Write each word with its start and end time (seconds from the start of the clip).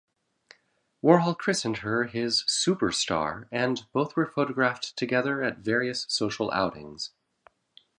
Warhol 1.03 1.37
christened 1.37 1.77
her 1.85 2.05
his 2.05 2.43
"Superstar" 2.47 3.47
and 3.51 3.85
both 3.93 4.15
were 4.15 4.25
photographed 4.25 4.97
together 4.97 5.43
at 5.43 5.59
various 5.59 6.07
social 6.09 6.49
outings. 6.51 7.11